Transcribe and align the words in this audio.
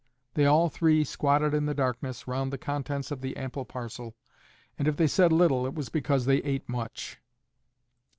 They 0.33 0.47
all 0.47 0.67
three 0.67 1.03
squatted 1.03 1.53
in 1.53 1.67
the 1.67 1.75
darkness 1.75 2.27
round 2.27 2.51
the 2.51 2.57
contents 2.57 3.11
of 3.11 3.21
the 3.21 3.37
ample 3.37 3.65
parcel, 3.65 4.15
and 4.79 4.87
if 4.87 4.97
they 4.97 5.05
said 5.05 5.31
little 5.31 5.67
it 5.67 5.75
was 5.75 5.89
because 5.89 6.25
they 6.25 6.37
ate 6.37 6.67
much. 6.67 7.19